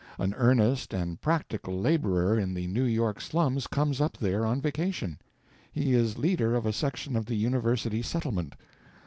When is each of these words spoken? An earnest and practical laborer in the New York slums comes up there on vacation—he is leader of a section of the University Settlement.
An 0.17 0.33
earnest 0.35 0.95
and 0.95 1.21
practical 1.21 1.77
laborer 1.79 2.35
in 2.35 2.55
the 2.55 2.65
New 2.65 2.85
York 2.85 3.21
slums 3.21 3.67
comes 3.67 4.01
up 4.01 4.17
there 4.17 4.43
on 4.47 4.59
vacation—he 4.59 5.93
is 5.93 6.17
leader 6.17 6.55
of 6.55 6.65
a 6.65 6.73
section 6.73 7.15
of 7.15 7.27
the 7.27 7.35
University 7.35 8.01
Settlement. 8.01 8.55